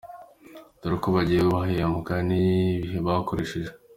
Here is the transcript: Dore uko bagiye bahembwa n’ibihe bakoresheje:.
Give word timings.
Dore 0.79 0.93
uko 0.97 1.07
bagiye 1.15 1.41
bahembwa 1.53 2.13
n’ibihe 2.27 2.99
bakoresheje:. 3.07 3.71